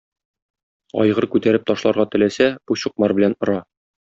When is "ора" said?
3.49-3.63